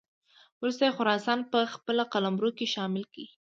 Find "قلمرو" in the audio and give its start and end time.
2.13-2.49